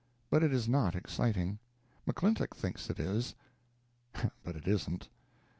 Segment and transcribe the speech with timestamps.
[0.31, 1.59] But it is not exciting.
[2.07, 3.35] McClintock thinks it is;
[4.43, 5.09] but it isn't.